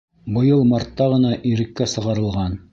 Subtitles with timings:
[0.37, 2.61] Быйыл мартта ғына иреккә сығарылған.